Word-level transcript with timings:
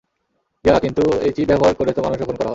Yeah, 0.65 0.77
কিন্তু 0.79 1.03
এই 1.21 1.31
chip 1.31 1.47
ব্যাবহার 1.47 1.73
করে 1.75 1.91
তো 1.93 2.01
মানুষও 2.01 2.25
খুন 2.25 2.35
করা 2.35 2.43
হয়। 2.43 2.49